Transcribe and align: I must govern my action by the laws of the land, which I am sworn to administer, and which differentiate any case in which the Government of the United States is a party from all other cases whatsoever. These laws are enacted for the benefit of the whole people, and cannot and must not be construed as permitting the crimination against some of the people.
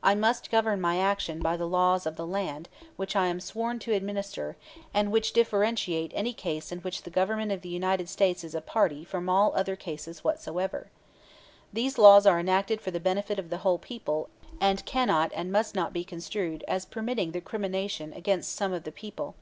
I 0.00 0.14
must 0.14 0.48
govern 0.48 0.80
my 0.80 0.98
action 1.00 1.40
by 1.40 1.56
the 1.56 1.66
laws 1.66 2.06
of 2.06 2.14
the 2.14 2.24
land, 2.24 2.68
which 2.94 3.16
I 3.16 3.26
am 3.26 3.40
sworn 3.40 3.80
to 3.80 3.94
administer, 3.94 4.56
and 4.94 5.10
which 5.10 5.32
differentiate 5.32 6.12
any 6.14 6.32
case 6.32 6.70
in 6.70 6.78
which 6.82 7.02
the 7.02 7.10
Government 7.10 7.50
of 7.50 7.62
the 7.62 7.68
United 7.68 8.08
States 8.08 8.44
is 8.44 8.54
a 8.54 8.60
party 8.60 9.04
from 9.04 9.28
all 9.28 9.52
other 9.56 9.74
cases 9.74 10.22
whatsoever. 10.22 10.86
These 11.72 11.98
laws 11.98 12.26
are 12.26 12.38
enacted 12.38 12.80
for 12.80 12.92
the 12.92 13.00
benefit 13.00 13.40
of 13.40 13.50
the 13.50 13.58
whole 13.66 13.78
people, 13.78 14.28
and 14.60 14.86
cannot 14.86 15.32
and 15.34 15.50
must 15.50 15.74
not 15.74 15.92
be 15.92 16.04
construed 16.04 16.62
as 16.68 16.86
permitting 16.86 17.32
the 17.32 17.40
crimination 17.40 18.12
against 18.12 18.54
some 18.54 18.72
of 18.72 18.84
the 18.84 18.92
people. 18.92 19.34